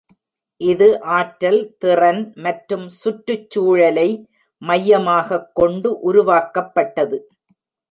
இது 0.61 0.87
ஆற்றல் 1.17 1.75
திறன் 1.77 2.33
மற்றும் 2.37 2.87
சுற்றுச்சூழலை 3.01 4.07
மையமாகக் 4.61 5.49
கொண்டு 5.53 5.91
உருவாக்கப்பட்டது. 6.01 7.19